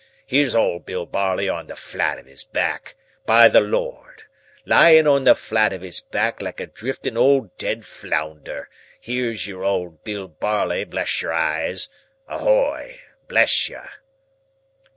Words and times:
Here's 0.25 0.55
old 0.55 0.83
Bill 0.83 1.05
Barley 1.05 1.47
on 1.47 1.67
the 1.67 1.75
flat 1.75 2.17
of 2.17 2.25
his 2.25 2.43
back, 2.43 2.95
by 3.27 3.47
the 3.49 3.61
Lord. 3.61 4.23
Lying 4.65 5.05
on 5.05 5.25
the 5.25 5.35
flat 5.35 5.73
of 5.73 5.81
his 5.83 6.01
back 6.01 6.41
like 6.41 6.59
a 6.59 6.65
drifting 6.65 7.15
old 7.15 7.55
dead 7.59 7.85
flounder, 7.85 8.67
here's 8.99 9.45
your 9.45 9.63
old 9.63 10.03
Bill 10.03 10.27
Barley, 10.27 10.85
bless 10.85 11.21
your 11.21 11.33
eyes. 11.33 11.87
Ahoy! 12.27 12.99
Bless 13.27 13.69
you." 13.69 13.77